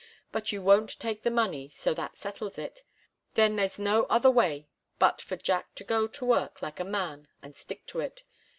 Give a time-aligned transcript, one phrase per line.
[0.31, 2.81] But you won't take the money, so that settles it.
[3.35, 7.27] Then there's no other way but for Jack to go to work like a man
[7.43, 8.23] and stick to it.